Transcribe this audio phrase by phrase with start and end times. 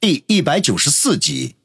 [0.00, 1.56] 第一百九十四集，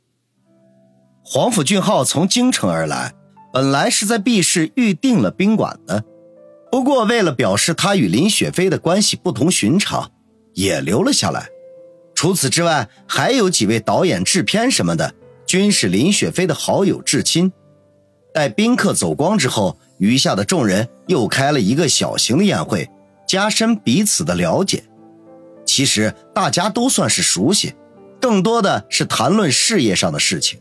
[1.24, 3.14] 黄甫俊浩从京城而来，
[3.54, 6.04] 本来是在 B 市预定了宾馆的，
[6.72, 10.12] 不过为了表示他与林雪飞的关系不同寻常，
[10.56, 11.48] 也留了下来。
[12.16, 15.14] 除此之外，还有几位导演、制片什么的，
[15.46, 17.52] 均是林雪飞的好友至亲。
[18.34, 22.90] 待宾客走光之后，余下的众人又开了一个小型的宴会，
[23.28, 24.84] 加深彼此的了解。
[25.68, 27.76] 其实大家都算是熟悉。
[28.24, 30.58] 更多的是谈论事业上的事情。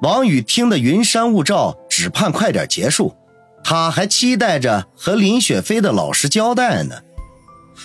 [0.00, 3.14] 王宇听得云山雾罩，只盼快点结束。
[3.62, 6.94] 他还期待着和林雪飞的老实交代呢。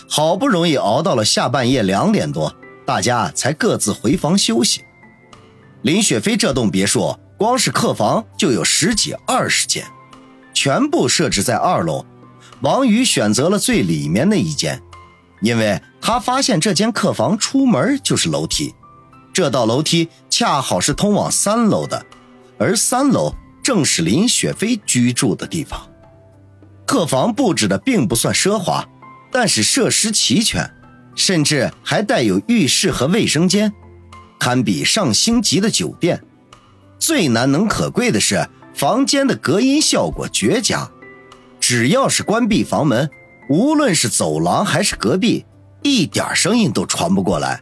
[0.07, 4.85] 好不容易熬到了下半夜两点多，大家才各自回房休息。
[5.81, 9.85] 林雪飞这栋别墅，光是客房就有十几二十间，
[10.53, 12.05] 全部设置在二楼。
[12.61, 14.81] 王宇选择了最里面的一间。
[15.41, 18.73] 因为他发现这间客房出门就是楼梯，
[19.33, 22.05] 这道楼梯恰好是通往三楼的，
[22.57, 25.87] 而三楼正是林雪飞居住的地方。
[26.85, 28.87] 客房布置的并不算奢华，
[29.31, 30.69] 但是设施齐全，
[31.15, 33.71] 甚至还带有浴室和卫生间，
[34.39, 36.21] 堪比上星级的酒店。
[36.97, 40.89] 最难能可贵的是，房间的隔音效果绝佳，
[41.59, 43.09] 只要是关闭房门。
[43.49, 45.45] 无论是走廊还是隔壁，
[45.81, 47.61] 一点声音都传不过来。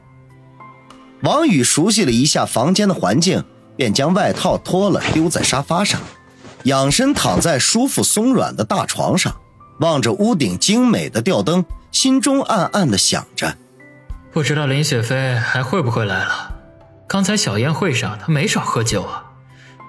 [1.24, 3.44] 王宇熟悉了一下房间的环境，
[3.78, 6.02] 便将外套脱了丢在沙发上，
[6.64, 9.34] 仰身躺在舒服松软的大床上，
[9.80, 13.56] 望着屋顶精美的吊灯，心中暗暗的想着：
[14.34, 16.56] 不知道林雪飞还会不会来了？
[17.08, 19.24] 刚才小宴会上他没少喝酒啊，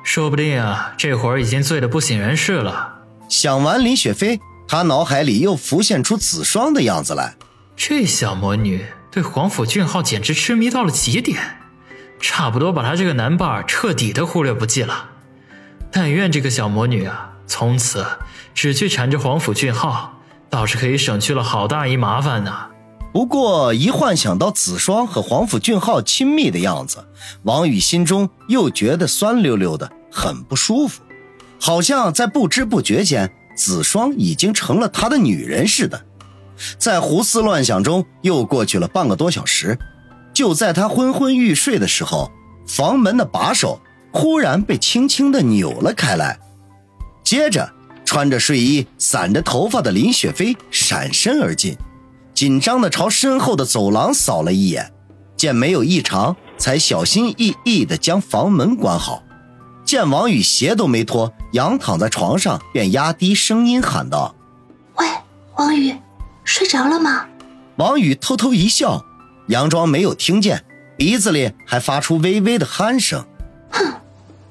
[0.04, 3.00] 说不定啊这会儿已经醉得不省人事了。
[3.28, 4.40] 想完林雪飞。
[4.68, 7.36] 他脑海里又浮现出子双的样子来，
[7.74, 11.58] 这小魔女对黄甫俊浩简直痴迷到了极点，
[12.20, 15.08] 差不多把他这个男伴彻底的忽略不计了。
[15.90, 18.06] 但愿这个小魔女啊，从此
[18.54, 20.20] 只去缠着黄甫俊浩，
[20.50, 22.66] 倒是可以省去了好大一麻烦呢。
[23.10, 27.06] 不过一幻想到子双和黄甫俊浩亲密的样子，
[27.44, 31.00] 王宇心中又觉得酸溜溜的，很不舒服，
[31.58, 33.32] 好像在不知不觉间。
[33.58, 36.00] 子双已经成了他的女人似的，
[36.78, 39.76] 在胡思乱想中又过去了半个多小时。
[40.32, 42.30] 就在他昏昏欲睡的时候，
[42.66, 43.80] 房门的把手
[44.12, 46.38] 忽然被轻轻的扭了开来，
[47.24, 47.68] 接着
[48.04, 51.76] 穿着睡衣、散着头发的林雪飞闪身而进，
[52.34, 54.92] 紧张的朝身后的走廊扫了一眼，
[55.36, 59.24] 见没有异常，才小心翼翼的将房门关好。
[59.88, 64.34] 见王宇鞋都没脱，仰躺在床上，便压低声音喊道
[64.96, 65.06] ：“喂，
[65.56, 65.96] 王宇，
[66.44, 67.24] 睡着了吗？”
[67.76, 69.02] 王宇偷偷一笑，
[69.48, 70.62] 佯装没有听见，
[70.98, 73.24] 鼻子里还发出微微的鼾声。
[73.70, 73.94] 哼，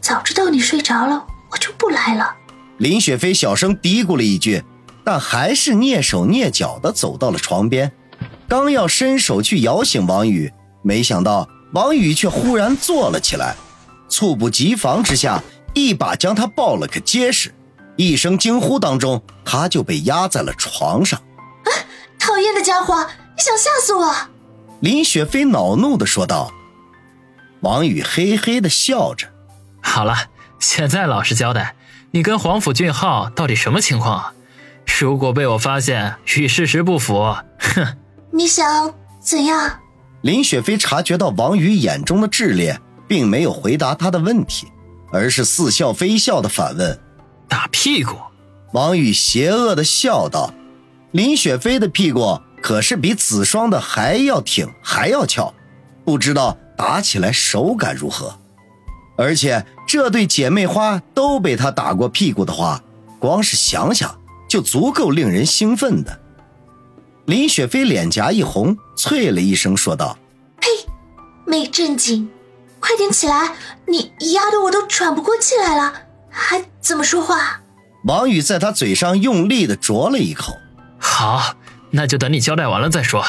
[0.01, 2.33] 早知道你睡着了，我就不来了。
[2.79, 4.63] 林雪飞小声嘀咕了一句，
[5.03, 7.91] 但还是蹑手蹑脚地走到了床边，
[8.47, 13.55] 刚要伸手去摇醒王宇，没想到王宇却忽然坐了起来。
[14.17, 15.43] 猝不及防之下，
[15.75, 17.53] 一把将他抱了个结实，
[17.97, 21.19] 一声惊呼当中，他就被压在了床上。
[21.19, 21.69] 啊！
[22.17, 22.95] 讨厌的家伙，
[23.35, 24.11] 你想吓死我！
[24.79, 26.51] 林雪飞恼怒的说道。
[27.59, 29.27] 王宇嘿嘿的笑着
[29.83, 30.15] ：“好了，
[30.57, 31.75] 现在老实交代，
[32.09, 34.33] 你跟黄甫俊浩到底什么情况？
[34.99, 37.97] 如果被我发现与事实不符，哼！
[38.31, 39.79] 你想怎样？”
[40.21, 42.81] 林雪飞察觉到王宇眼中的炽烈。
[43.07, 44.67] 并没有回答他的问题，
[45.11, 46.99] 而是似笑非笑的反问
[47.47, 48.15] ：“打屁股？”
[48.73, 50.53] 王宇邪恶的笑道
[51.11, 55.53] ：“林雪飞的屁股可是比子双的还要挺，还要翘，
[56.03, 58.37] 不知道打起来手感如何？
[59.17, 62.83] 而且这对姐妹花都被他打过屁股的话，
[63.19, 64.19] 光是想想
[64.49, 66.19] 就足够令人兴奋的。”
[67.25, 70.17] 林雪飞脸颊一红，啐了一声说道
[70.61, 70.67] ：“呸，
[71.45, 72.29] 没正经！”
[72.79, 73.55] 快点起来！
[73.87, 75.93] 你压得我都喘不过气来了，
[76.29, 77.61] 还怎么说话？
[78.03, 80.53] 王宇在他嘴上用力的啄了一口。
[80.99, 81.55] 好，
[81.91, 83.25] 那就等你交代完了再说。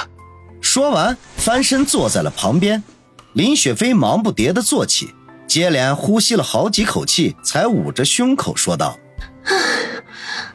[0.61, 2.83] 说完，翻身坐在了旁边。
[3.35, 5.15] 林雪飞忙不迭的坐起，
[5.47, 8.99] 接连呼吸了好几口气，才捂着胸口说道
[9.45, 9.53] ：“啊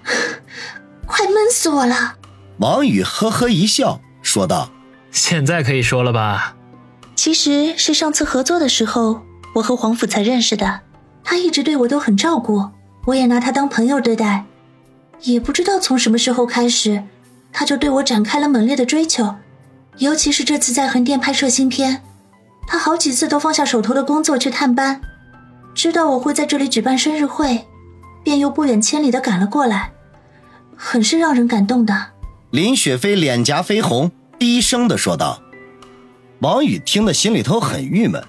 [1.06, 2.16] 快闷死我了！”
[2.60, 4.70] 王宇呵呵一笑，说道
[5.12, 6.56] ：“现在可以说了吧？”
[7.24, 9.22] 其实是上次合作的时候，
[9.56, 10.82] 我和黄甫才认识的。
[11.24, 12.68] 他一直对我都很照顾，
[13.06, 14.44] 我也拿他当朋友对待。
[15.22, 17.02] 也不知道从什么时候开始，
[17.54, 19.36] 他就对我展开了猛烈的追求。
[20.00, 22.04] 尤其是这次在横店拍摄新片，
[22.68, 25.00] 他好几次都放下手头的工作去探班，
[25.74, 27.66] 知道我会在这里举办生日会，
[28.22, 29.94] 便又不远千里的赶了过来，
[30.76, 32.08] 很是让人感动的。
[32.52, 35.42] 林雪飞脸颊绯红，低声的说道。
[36.44, 38.22] 王宇听得心里头很郁闷，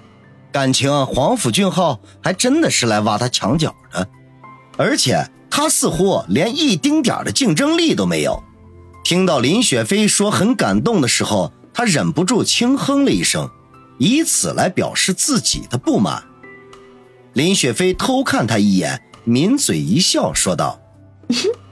[0.53, 4.09] 感情黄甫俊浩还真的是来挖他墙角的，
[4.77, 8.41] 而且他似乎连一丁点的竞争力都没有。
[9.03, 13.51] 听到林雪飞说很感动的时候，他忍不住轻哼了一声，
[13.99, 16.23] 以此来表示自己的不满。
[17.33, 20.79] 林雪飞偷看他一眼，抿嘴一笑，说道：“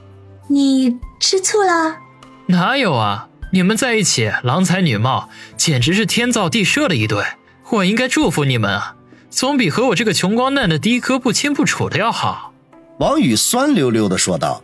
[0.49, 1.99] 你吃醋了？
[2.47, 7.23] 哪有啊？”你们在一起郎才女貌，简直是天造地设的一对。
[7.69, 8.95] 我应该祝福你们啊，
[9.29, 12.51] 总比和我这个穷光蛋的的哥不清不楚的要好。
[12.97, 14.63] 王宇酸溜溜的说道。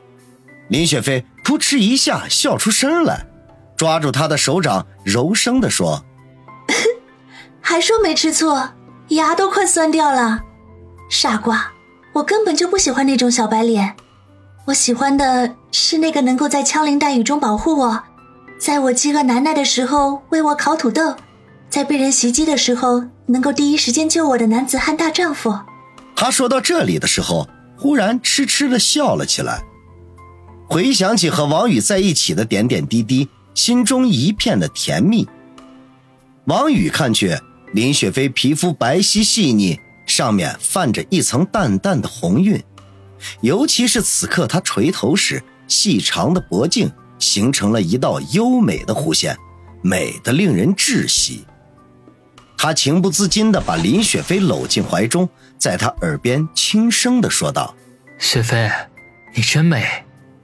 [0.69, 3.27] 林雪飞扑哧一下笑出声来，
[3.77, 6.03] 抓住他的手掌，柔声的说
[7.61, 8.59] ：“还说没吃醋，
[9.09, 10.41] 牙都快酸掉了。
[11.11, 11.73] 傻瓜，
[12.13, 13.95] 我根本就不喜欢那种小白脸，
[14.65, 18.03] 我喜欢的是那个能够在枪林弹雨中保护我。”
[18.59, 21.15] 在我饥饿难耐的时候为我烤土豆，
[21.69, 25.57] 在被人袭击的时候能够第一时间救我的男子汉大丈夫。
[26.13, 27.47] 他说到这里的时候，
[27.77, 29.63] 忽然痴痴的笑了起来，
[30.67, 35.25] 回想起和王宇在一起的点点滴滴，心中一片的甜蜜。
[36.43, 37.37] 王宇看去，
[37.73, 42.61] 林雪飞皮肤白皙细腻，上面泛着一层淡淡的红晕，
[43.39, 46.91] 尤其是此刻他垂头时，细长的脖颈。
[47.19, 49.37] 形成了一道优美的弧线，
[49.81, 51.45] 美得令人窒息。
[52.57, 57.75] 他情不自禁地把林雪飞搂进怀中，在她耳边轻声地说道
[58.19, 58.69] ：“雪飞，
[59.33, 59.85] 你真美。”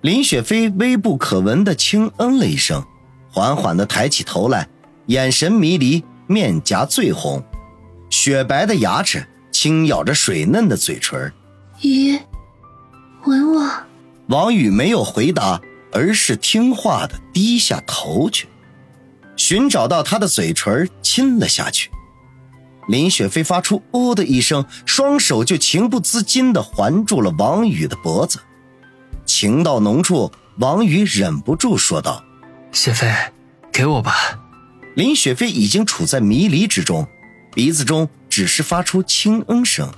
[0.01, 2.85] 林雪飞微不可闻地轻嗯了一声，
[3.31, 4.67] 缓缓地抬起头来，
[5.07, 7.43] 眼神迷离，面颊醉红，
[8.09, 11.33] 雪白的牙齿轻咬着水嫩的嘴唇。
[11.81, 12.17] 雨，
[13.25, 13.69] 吻我。
[14.27, 15.59] 王宇没有回答。
[15.95, 18.49] 而是听话的低下头去，
[19.37, 21.89] 寻找到他的嘴唇亲了下去。
[22.89, 28.39] 林雪飞发出“哦”的一声，双手就情不自禁地环住了王宇的脖子。
[29.25, 32.21] 情到浓处，王宇忍不住说道
[32.73, 33.09] ：“雪飞，
[33.71, 34.13] 给我吧。”
[34.95, 37.07] 林雪飞已经处在迷离之中，
[37.53, 39.89] 鼻子中只是发出轻嗯声。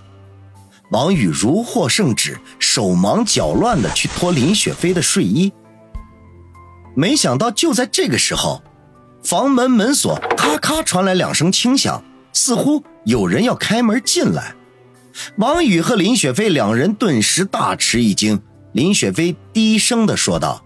[0.91, 5.51] 王宇如获圣旨，手忙脚乱地去脱林雪飞的睡衣。
[6.97, 8.63] 没想到，就在这个时候，
[9.23, 12.03] 房门门锁咔咔传来两声轻响，
[12.33, 14.55] 似乎有人要开门进来。
[15.35, 18.41] 王宇和林雪飞两人顿时大吃一惊。
[18.73, 20.63] 林雪飞低声的说道：“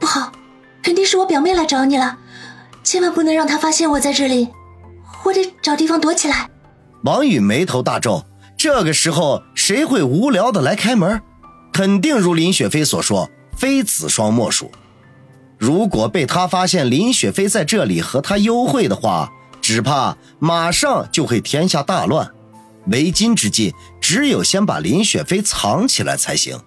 [0.00, 0.32] 不好，
[0.82, 2.16] 肯定是我表妹来找你了，
[2.82, 4.48] 千万不能让她发现我在这里，
[5.24, 6.48] 我得找地方躲起来。”
[7.04, 8.24] 王宇眉头大皱，
[8.56, 11.20] 这个时候谁会无聊的来开门？
[11.70, 14.70] 肯定如林雪飞所说，非子双莫属。
[15.58, 19.32] 如果被他发现林雪飞在这里和他幽会的话，
[19.62, 22.30] 只怕马上就会天下大乱。
[22.88, 26.60] 为今之计，只有先把林雪飞藏起来才行。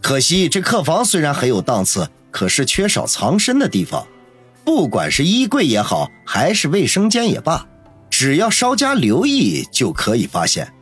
[0.00, 4.06] 可惜这客房虽然很有档次，可是缺少藏身的地方。
[4.64, 7.66] 不管是衣柜也好，还是卫生间也罢，
[8.08, 10.72] 只要稍加留意就可以发现。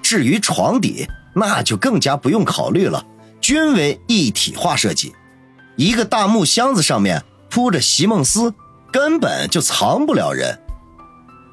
[0.00, 3.04] 至于床底，那就更加不用考虑了，
[3.40, 5.12] 均为一体化设计。
[5.76, 8.54] 一个大木箱子上面铺着席梦思，
[8.92, 10.58] 根本就藏不了人。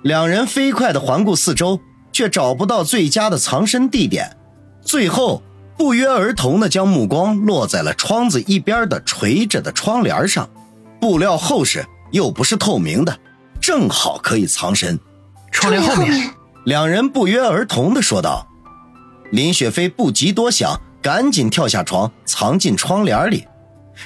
[0.04, 1.80] 两人飞快地环顾四周，
[2.12, 4.38] 却找不到最佳的藏身地点。
[4.82, 5.44] 最后
[5.78, 10.50] 不约而同地将目光落在了窗子一边的垂着的窗帘上，
[11.00, 13.20] 布料厚实又不是透明的，
[13.62, 15.00] 正好可以藏身。
[15.52, 16.34] 窗帘后面，
[16.66, 18.48] 两人不约而同地说道。
[19.32, 23.46] 林雪飞不及多想，赶紧跳下床，藏进窗帘里。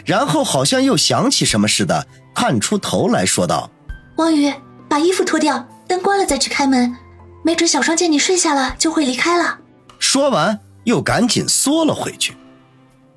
[0.05, 3.69] 然后好像又想起什么似的，探出头来说道
[4.17, 4.53] ：“王宇，
[4.89, 6.95] 把衣服脱掉，灯关了再去开门，
[7.43, 9.59] 没准小双见你睡下了就会离开了。”
[9.99, 12.35] 说完又赶紧缩了回去。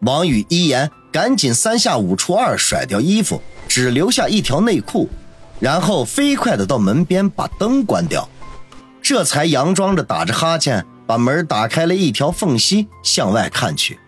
[0.01, 5.09] 王宇一言，赶紧三下五除二甩掉衣服，只留下一条内裤，
[5.59, 8.29] 然后飞快的到门边把灯关掉，
[9.03, 13.99] 这才佯装着打着哈欠，把门打开了一条缝隙向外看去。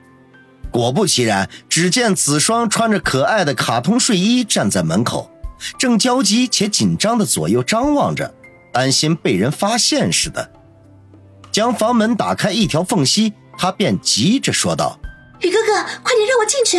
[0.71, 5.31] 果不其然，只见子双穿着可爱的卡通睡衣站在门口，
[5.79, 8.35] 正焦急且紧张的左右张望着，
[8.73, 10.51] 担心被人发现似的。
[11.51, 14.99] 将房门打开一条缝隙，他便急着说道
[15.41, 15.73] ：“宇哥哥，
[16.03, 16.79] 快点让我进去！”